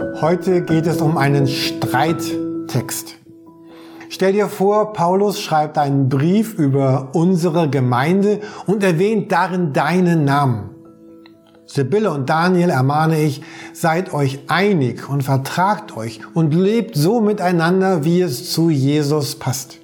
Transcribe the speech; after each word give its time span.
Heute 0.00 0.62
geht 0.62 0.86
es 0.86 1.00
um 1.02 1.18
einen 1.18 1.46
Streittext. 1.46 3.16
Stell 4.08 4.32
dir 4.32 4.48
vor, 4.48 4.94
Paulus 4.94 5.40
schreibt 5.40 5.76
einen 5.76 6.08
Brief 6.08 6.54
über 6.54 7.10
unsere 7.12 7.68
Gemeinde 7.68 8.40
und 8.66 8.82
erwähnt 8.82 9.30
darin 9.30 9.72
deinen 9.74 10.24
Namen. 10.24 10.70
Sibylle 11.66 12.10
und 12.10 12.30
Daniel 12.30 12.70
ermahne 12.70 13.20
ich, 13.20 13.42
seid 13.74 14.14
euch 14.14 14.40
einig 14.48 15.08
und 15.08 15.22
vertragt 15.22 15.96
euch 15.96 16.20
und 16.34 16.54
lebt 16.54 16.96
so 16.96 17.20
miteinander, 17.20 18.02
wie 18.02 18.22
es 18.22 18.50
zu 18.50 18.70
Jesus 18.70 19.36
passt. 19.36 19.78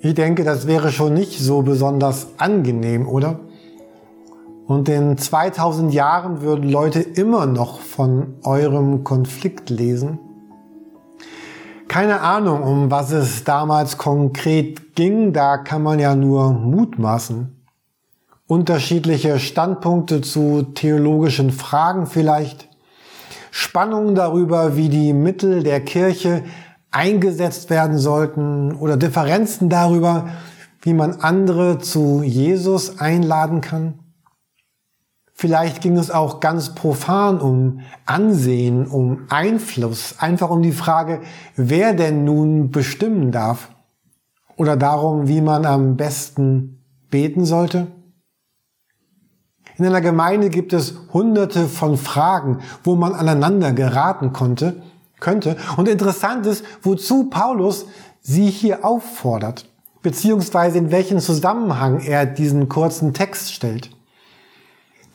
Ich 0.00 0.14
denke, 0.14 0.44
das 0.44 0.68
wäre 0.68 0.92
schon 0.92 1.12
nicht 1.12 1.40
so 1.40 1.62
besonders 1.62 2.28
angenehm, 2.38 3.08
oder? 3.08 3.40
Und 4.66 4.88
in 4.88 5.16
2000 5.16 5.94
Jahren 5.94 6.40
würden 6.40 6.68
Leute 6.68 7.00
immer 7.00 7.46
noch 7.46 7.78
von 7.78 8.34
eurem 8.42 9.04
Konflikt 9.04 9.70
lesen. 9.70 10.18
Keine 11.86 12.20
Ahnung, 12.20 12.62
um 12.62 12.90
was 12.90 13.12
es 13.12 13.44
damals 13.44 13.96
konkret 13.96 14.96
ging, 14.96 15.32
da 15.32 15.56
kann 15.56 15.84
man 15.84 16.00
ja 16.00 16.16
nur 16.16 16.52
mutmaßen. 16.52 17.64
Unterschiedliche 18.48 19.38
Standpunkte 19.38 20.20
zu 20.20 20.62
theologischen 20.62 21.52
Fragen 21.52 22.06
vielleicht. 22.06 22.68
Spannungen 23.52 24.16
darüber, 24.16 24.76
wie 24.76 24.88
die 24.88 25.12
Mittel 25.12 25.62
der 25.62 25.80
Kirche 25.80 26.42
eingesetzt 26.90 27.70
werden 27.70 27.98
sollten 27.98 28.74
oder 28.74 28.96
Differenzen 28.96 29.68
darüber, 29.68 30.28
wie 30.82 30.92
man 30.92 31.20
andere 31.20 31.78
zu 31.78 32.22
Jesus 32.22 32.98
einladen 32.98 33.60
kann. 33.60 34.05
Vielleicht 35.38 35.82
ging 35.82 35.98
es 35.98 36.10
auch 36.10 36.40
ganz 36.40 36.74
profan 36.74 37.40
um 37.42 37.80
Ansehen, 38.06 38.86
um 38.86 39.26
Einfluss, 39.28 40.14
einfach 40.18 40.48
um 40.48 40.62
die 40.62 40.72
Frage, 40.72 41.20
wer 41.56 41.92
denn 41.92 42.24
nun 42.24 42.70
bestimmen 42.70 43.32
darf. 43.32 43.68
Oder 44.56 44.78
darum, 44.78 45.28
wie 45.28 45.42
man 45.42 45.66
am 45.66 45.98
besten 45.98 46.82
beten 47.10 47.44
sollte. 47.44 47.88
In 49.76 49.84
einer 49.84 50.00
Gemeinde 50.00 50.48
gibt 50.48 50.72
es 50.72 50.94
hunderte 51.12 51.66
von 51.66 51.98
Fragen, 51.98 52.60
wo 52.82 52.94
man 52.94 53.14
aneinander 53.14 53.72
geraten 53.72 54.32
konnte, 54.32 54.80
könnte. 55.20 55.58
Und 55.76 55.86
interessant 55.86 56.46
ist, 56.46 56.64
wozu 56.80 57.28
Paulus 57.28 57.84
sie 58.22 58.48
hier 58.48 58.86
auffordert, 58.86 59.68
beziehungsweise 60.00 60.78
in 60.78 60.90
welchen 60.90 61.20
Zusammenhang 61.20 62.00
er 62.00 62.24
diesen 62.24 62.70
kurzen 62.70 63.12
Text 63.12 63.52
stellt. 63.52 63.95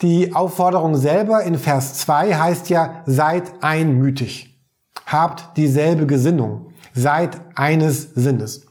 Die 0.02 0.34
Aufforderung 0.34 0.96
selber 0.96 1.44
in 1.44 1.56
Vers 1.56 1.94
2 1.94 2.34
heißt 2.34 2.68
ja, 2.70 3.02
seid 3.06 3.44
einmütig. 3.60 4.58
Habt 5.06 5.56
dieselbe 5.56 6.06
Gesinnung. 6.06 6.72
Seid 6.92 7.40
eines 7.54 8.12
Sinnes. 8.14 8.66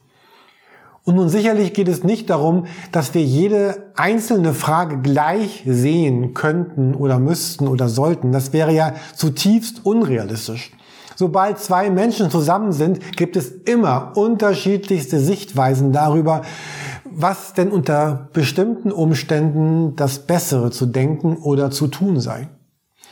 Und 1.04 1.16
nun 1.16 1.30
sicherlich 1.30 1.74
geht 1.74 1.88
es 1.88 2.04
nicht 2.04 2.30
darum, 2.30 2.66
dass 2.92 3.14
wir 3.14 3.24
jede 3.24 3.92
einzelne 3.96 4.54
Frage 4.54 5.00
gleich 5.00 5.64
sehen 5.66 6.34
könnten 6.34 6.94
oder 6.94 7.18
müssten 7.18 7.68
oder 7.68 7.88
sollten. 7.88 8.32
Das 8.32 8.54
wäre 8.54 8.74
ja 8.74 8.94
zutiefst 9.16 9.86
unrealistisch. 9.86 10.72
Sobald 11.16 11.60
zwei 11.60 11.90
Menschen 11.90 12.30
zusammen 12.30 12.72
sind, 12.72 13.16
gibt 13.16 13.36
es 13.36 13.52
immer 13.52 14.12
unterschiedlichste 14.16 15.20
Sichtweisen 15.20 15.92
darüber, 15.92 16.42
was 17.14 17.54
denn 17.54 17.72
unter 17.72 18.30
bestimmten 18.34 18.92
Umständen 18.92 19.96
das 19.96 20.20
Bessere 20.20 20.72
zu 20.72 20.86
denken 20.86 21.38
oder 21.38 21.72
zu 21.72 21.88
tun 21.88 22.20
sei. 22.20 22.50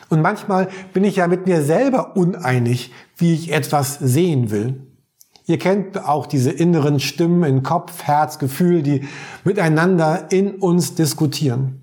Und 0.09 0.21
manchmal 0.21 0.69
bin 0.93 1.03
ich 1.03 1.17
ja 1.17 1.27
mit 1.27 1.45
mir 1.45 1.61
selber 1.61 2.15
uneinig, 2.15 2.91
wie 3.15 3.33
ich 3.33 3.51
etwas 3.51 3.99
sehen 3.99 4.49
will. 4.51 4.87
Ihr 5.45 5.57
kennt 5.57 6.05
auch 6.07 6.25
diese 6.25 6.51
inneren 6.51 6.99
Stimmen 6.99 7.43
in 7.43 7.63
Kopf, 7.63 8.03
Herz, 8.03 8.39
Gefühl, 8.39 8.81
die 8.81 9.07
miteinander 9.43 10.31
in 10.31 10.55
uns 10.55 10.95
diskutieren. 10.95 11.81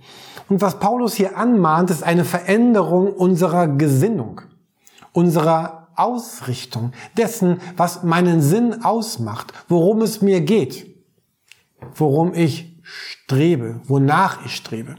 Und 0.48 0.60
was 0.60 0.78
Paulus 0.78 1.14
hier 1.14 1.36
anmahnt, 1.36 1.90
ist 1.90 2.02
eine 2.02 2.24
Veränderung 2.24 3.12
unserer 3.12 3.66
Gesinnung, 3.66 4.40
unserer 5.12 5.88
Ausrichtung, 5.96 6.92
dessen, 7.16 7.60
was 7.76 8.02
meinen 8.02 8.40
Sinn 8.40 8.84
ausmacht, 8.84 9.52
worum 9.68 10.02
es 10.02 10.22
mir 10.22 10.40
geht 10.40 10.95
worum 11.94 12.34
ich 12.34 12.76
strebe, 12.82 13.80
wonach 13.84 14.44
ich 14.44 14.54
strebe. 14.54 14.96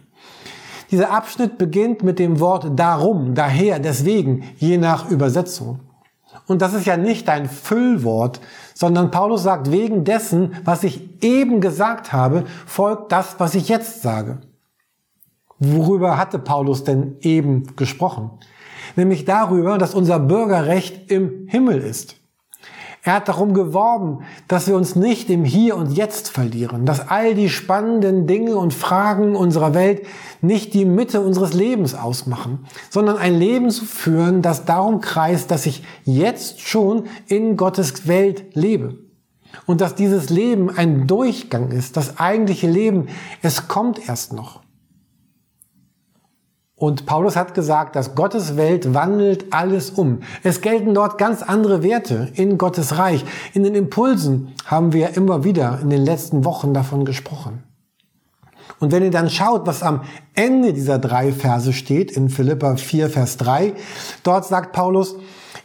Dieser 0.91 1.11
Abschnitt 1.11 1.57
beginnt 1.57 2.03
mit 2.03 2.17
dem 2.19 2.39
Wort 2.39 2.79
darum, 2.79 3.33
daher, 3.35 3.79
deswegen, 3.79 4.43
je 4.57 4.77
nach 4.77 5.09
Übersetzung. 5.09 5.81
Und 6.45 6.61
das 6.61 6.73
ist 6.73 6.85
ja 6.85 6.95
nicht 6.95 7.27
ein 7.29 7.49
Füllwort, 7.49 8.39
sondern 8.73 9.11
Paulus 9.11 9.43
sagt, 9.43 9.71
wegen 9.71 10.05
dessen, 10.05 10.55
was 10.63 10.83
ich 10.83 11.23
eben 11.23 11.59
gesagt 11.59 12.13
habe, 12.13 12.45
folgt 12.65 13.11
das, 13.11 13.35
was 13.39 13.55
ich 13.55 13.67
jetzt 13.67 14.01
sage. 14.01 14.39
Worüber 15.59 16.17
hatte 16.17 16.39
Paulus 16.39 16.83
denn 16.83 17.17
eben 17.21 17.75
gesprochen? 17.75 18.31
Nämlich 18.95 19.25
darüber, 19.25 19.77
dass 19.77 19.95
unser 19.95 20.19
Bürgerrecht 20.19 21.11
im 21.11 21.47
Himmel 21.47 21.79
ist. 21.79 22.16
Er 23.07 23.13
hat 23.13 23.29
darum 23.29 23.53
geworben, 23.53 24.25
dass 24.49 24.67
wir 24.67 24.75
uns 24.75 24.97
nicht 24.97 25.29
im 25.29 25.45
Hier 25.45 25.77
und 25.77 25.93
Jetzt 25.93 26.27
verlieren, 26.27 26.85
dass 26.85 27.07
all 27.07 27.35
die 27.35 27.47
spannenden 27.47 28.27
Dinge 28.27 28.57
und 28.57 28.73
Fragen 28.73 29.33
unserer 29.37 29.73
Welt 29.73 30.05
nicht 30.41 30.73
die 30.73 30.83
Mitte 30.83 31.21
unseres 31.21 31.53
Lebens 31.53 31.95
ausmachen, 31.95 32.65
sondern 32.89 33.17
ein 33.17 33.39
Leben 33.39 33.69
zu 33.69 33.85
führen, 33.85 34.41
das 34.41 34.65
darum 34.65 34.99
kreist, 34.99 35.51
dass 35.51 35.65
ich 35.65 35.83
jetzt 36.03 36.59
schon 36.59 37.05
in 37.27 37.55
Gottes 37.55 38.09
Welt 38.09 38.43
lebe. 38.55 38.97
Und 39.65 39.79
dass 39.79 39.95
dieses 39.95 40.29
Leben 40.29 40.69
ein 40.69 41.07
Durchgang 41.07 41.71
ist, 41.71 41.95
das 41.95 42.19
eigentliche 42.19 42.69
Leben, 42.69 43.07
es 43.41 43.69
kommt 43.69 44.09
erst 44.09 44.33
noch. 44.33 44.66
Und 46.79 47.07
Paulus 47.07 47.35
hat 47.35 47.55
gesagt, 47.55 47.95
dass 47.95 48.13
Gottes 48.13 48.55
Welt 48.55 48.93
wandelt 48.93 49.51
alles 49.51 49.89
um. 49.89 50.19
Es 50.43 50.61
gelten 50.61 50.93
dort 50.93 51.17
ganz 51.17 51.41
andere 51.41 51.81
Werte 51.81 52.31
in 52.35 52.59
Gottes 52.59 52.99
Reich. 52.99 53.25
In 53.55 53.63
den 53.63 53.73
Impulsen 53.73 54.53
haben 54.63 54.93
wir 54.93 55.17
immer 55.17 55.43
wieder 55.43 55.79
in 55.81 55.89
den 55.89 56.05
letzten 56.05 56.45
Wochen 56.45 56.75
davon 56.75 57.03
gesprochen. 57.03 57.63
Und 58.79 58.91
wenn 58.91 59.01
ihr 59.01 59.09
dann 59.09 59.31
schaut, 59.31 59.65
was 59.65 59.81
am 59.81 60.01
Ende 60.35 60.71
dieser 60.71 60.99
drei 60.99 61.31
Verse 61.31 61.73
steht, 61.73 62.11
in 62.11 62.29
Philippa 62.29 62.75
4, 62.75 63.09
Vers 63.09 63.37
3, 63.37 63.73
dort 64.21 64.45
sagt 64.45 64.71
Paulus, 64.71 65.15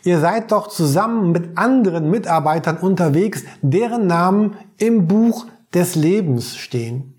ihr 0.05 0.19
seid 0.19 0.51
doch 0.51 0.69
zusammen 0.69 1.31
mit 1.31 1.59
anderen 1.59 2.11
Mitarbeitern 2.11 2.79
unterwegs, 2.79 3.45
deren 3.61 4.07
Namen 4.07 4.57
im 4.79 5.09
Buch 5.09 5.45
des 5.75 5.95
Lebens 5.95 6.57
stehen. 6.57 7.12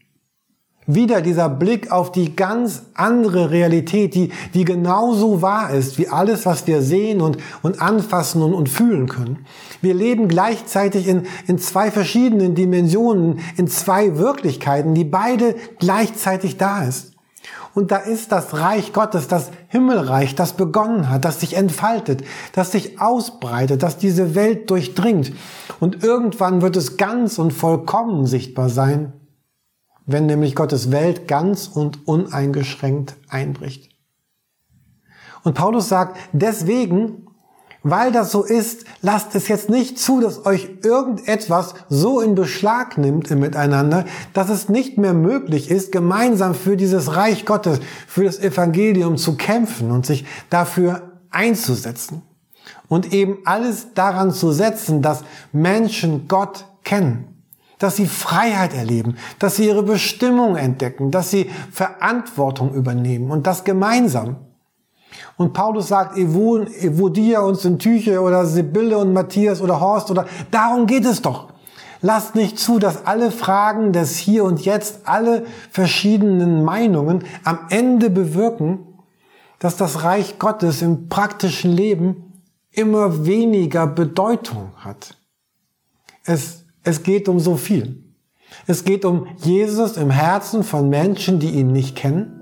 Wieder 0.85 1.21
dieser 1.21 1.47
Blick 1.47 1.91
auf 1.91 2.11
die 2.11 2.35
ganz 2.35 2.83
andere 2.93 3.51
Realität, 3.51 4.15
die, 4.15 4.31
die 4.53 4.65
genauso 4.65 5.41
wahr 5.41 5.71
ist 5.71 5.97
wie 5.97 6.09
alles, 6.09 6.45
was 6.45 6.67
wir 6.67 6.81
sehen 6.81 7.21
und, 7.21 7.37
und 7.61 7.81
anfassen 7.81 8.41
und, 8.41 8.53
und 8.53 8.67
fühlen 8.67 9.07
können. 9.07 9.45
Wir 9.81 9.93
leben 9.93 10.27
gleichzeitig 10.27 11.07
in, 11.07 11.23
in 11.47 11.57
zwei 11.57 11.89
verschiedenen 11.89 12.53
Dimensionen, 12.53 13.39
in 13.55 13.67
zwei 13.67 14.17
Wirklichkeiten, 14.17 14.93
die 14.93 15.05
beide 15.05 15.55
gleichzeitig 15.79 16.57
da 16.57 16.83
ist. 16.83 17.13
Und 17.73 17.91
da 17.91 17.97
ist 17.97 18.31
das 18.31 18.53
Reich 18.53 18.93
Gottes, 18.93 19.27
das 19.27 19.51
Himmelreich, 19.69 20.35
das 20.35 20.53
begonnen 20.53 21.09
hat, 21.09 21.25
das 21.25 21.39
sich 21.39 21.55
entfaltet, 21.55 22.23
das 22.51 22.71
sich 22.71 23.01
ausbreitet, 23.01 23.81
das 23.81 23.97
diese 23.97 24.35
Welt 24.35 24.69
durchdringt. 24.69 25.31
Und 25.79 26.03
irgendwann 26.03 26.61
wird 26.61 26.75
es 26.75 26.97
ganz 26.97 27.39
und 27.39 27.51
vollkommen 27.51 28.27
sichtbar 28.27 28.69
sein 28.69 29.13
wenn 30.05 30.25
nämlich 30.25 30.55
Gottes 30.55 30.91
Welt 30.91 31.27
ganz 31.27 31.67
und 31.67 32.07
uneingeschränkt 32.07 33.15
einbricht. 33.29 33.89
Und 35.43 35.55
Paulus 35.55 35.89
sagt, 35.89 36.17
deswegen, 36.31 37.27
weil 37.83 38.13
das 38.13 38.31
so 38.31 38.43
ist, 38.43 38.85
lasst 39.01 39.35
es 39.35 39.49
jetzt 39.49 39.69
nicht 39.69 39.99
zu, 39.99 40.21
dass 40.21 40.45
euch 40.45 40.69
irgendetwas 40.83 41.75
so 41.89 42.21
in 42.21 42.35
Beschlag 42.35 42.97
nimmt 42.97 43.29
im 43.29 43.39
Miteinander, 43.39 44.05
dass 44.33 44.49
es 44.49 44.69
nicht 44.69 44.97
mehr 44.97 45.13
möglich 45.13 45.69
ist, 45.69 45.91
gemeinsam 45.91 46.55
für 46.55 46.77
dieses 46.77 47.15
Reich 47.15 47.45
Gottes, 47.45 47.79
für 48.07 48.23
das 48.23 48.39
Evangelium 48.39 49.17
zu 49.17 49.35
kämpfen 49.35 49.91
und 49.91 50.05
sich 50.05 50.25
dafür 50.49 51.11
einzusetzen. 51.29 52.21
Und 52.87 53.11
eben 53.11 53.39
alles 53.43 53.93
daran 53.93 54.31
zu 54.31 54.51
setzen, 54.51 55.01
dass 55.01 55.23
Menschen 55.51 56.27
Gott 56.27 56.65
kennen 56.83 57.32
dass 57.83 57.97
sie 57.97 58.07
Freiheit 58.07 58.73
erleben, 58.73 59.17
dass 59.39 59.57
sie 59.57 59.67
ihre 59.67 59.83
Bestimmung 59.83 60.55
entdecken, 60.55 61.11
dass 61.11 61.31
sie 61.31 61.49
Verantwortung 61.69 62.73
übernehmen 62.73 63.29
und 63.29 63.45
das 63.45 63.65
gemeinsam. 63.65 64.37
Und 65.35 65.51
Paulus 65.51 65.89
sagt, 65.89 66.17
Evodia 66.17 67.41
und 67.41 67.59
Syntyche 67.59 68.21
oder 68.21 68.45
Sibylle 68.45 68.97
und 68.97 69.11
Matthias 69.11 69.59
oder 69.59 69.81
Horst 69.81 70.09
oder 70.11 70.27
darum 70.49 70.87
geht 70.87 71.03
es 71.03 71.21
doch. 71.21 71.49
Lasst 71.99 72.35
nicht 72.35 72.57
zu, 72.57 72.79
dass 72.79 73.05
alle 73.05 73.31
Fragen 73.31 73.91
des 73.91 74.15
Hier 74.15 74.45
und 74.45 74.63
Jetzt, 74.63 75.01
alle 75.03 75.45
verschiedenen 75.69 76.63
Meinungen 76.63 77.25
am 77.43 77.59
Ende 77.69 78.09
bewirken, 78.09 78.79
dass 79.59 79.75
das 79.75 80.03
Reich 80.03 80.39
Gottes 80.39 80.81
im 80.81 81.09
praktischen 81.09 81.73
Leben 81.73 82.31
immer 82.71 83.25
weniger 83.25 83.87
Bedeutung 83.87 84.71
hat. 84.77 85.17
Es, 86.23 86.62
es 86.83 87.03
geht 87.03 87.29
um 87.29 87.39
so 87.39 87.55
viel. 87.55 88.03
Es 88.67 88.83
geht 88.83 89.05
um 89.05 89.27
Jesus 89.37 89.97
im 89.97 90.09
Herzen 90.09 90.63
von 90.63 90.89
Menschen, 90.89 91.39
die 91.39 91.49
ihn 91.51 91.71
nicht 91.71 91.95
kennen. 91.95 92.39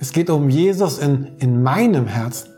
Es 0.00 0.12
geht 0.12 0.28
um 0.28 0.50
Jesus 0.50 0.98
in, 0.98 1.32
in 1.38 1.62
meinem 1.62 2.06
Herzen. 2.06 2.50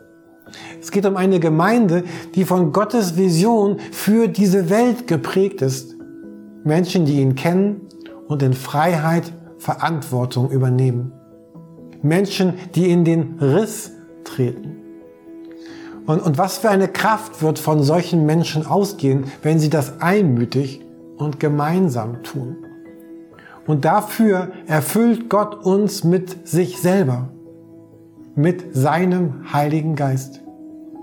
Es 0.81 0.91
geht 0.91 1.05
um 1.05 1.17
eine 1.17 1.39
Gemeinde, 1.39 2.03
die 2.35 2.45
von 2.45 2.71
Gottes 2.71 3.15
Vision 3.15 3.79
für 3.91 4.27
diese 4.27 4.69
Welt 4.69 5.07
geprägt 5.07 5.61
ist. 5.61 5.95
Menschen, 6.63 7.05
die 7.05 7.21
ihn 7.21 7.35
kennen 7.35 7.81
und 8.27 8.43
in 8.43 8.53
Freiheit 8.53 9.31
Verantwortung 9.59 10.49
übernehmen. 10.51 11.13
Menschen, 12.01 12.53
die 12.75 12.89
in 12.89 13.05
den 13.05 13.37
Riss 13.39 13.91
treten. 14.23 14.77
Und, 16.05 16.21
und 16.21 16.37
was 16.37 16.59
für 16.59 16.69
eine 16.69 16.87
Kraft 16.87 17.41
wird 17.41 17.59
von 17.59 17.83
solchen 17.83 18.25
Menschen 18.25 18.65
ausgehen, 18.65 19.25
wenn 19.41 19.59
sie 19.59 19.69
das 19.69 19.99
einmütig 19.99 20.81
und 21.17 21.39
gemeinsam 21.39 22.23
tun. 22.23 22.57
Und 23.65 23.83
dafür 23.83 24.51
erfüllt 24.65 25.29
Gott 25.29 25.65
uns 25.65 26.03
mit 26.03 26.47
sich 26.47 26.79
selber, 26.79 27.29
mit 28.35 28.75
seinem 28.75 29.51
Heiligen 29.51 29.95
Geist. 29.95 30.41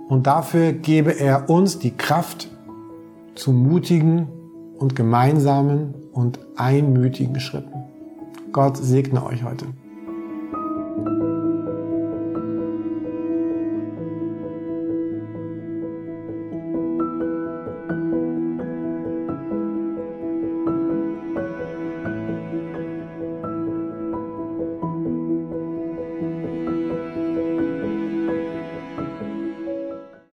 Und 0.09 0.27
dafür 0.27 0.73
gebe 0.73 1.19
er 1.19 1.51
uns 1.51 1.79
die 1.79 1.97
Kraft 1.97 2.49
zu 3.35 3.53
mutigen 3.53 4.29
und 4.79 4.97
gemeinsamen 4.97 5.95
und 6.13 6.39
einmütigen 6.57 7.41
Schritten. 7.41 7.85
Gott 8.53 8.77
segne 8.77 9.25
euch 9.25 9.45
heute. 9.45 9.67